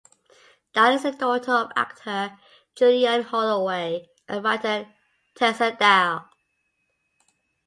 [0.73, 2.35] Dahl is the daughter of actor
[2.73, 4.89] Julian Holloway and writer
[5.35, 6.27] Tessa Dahl.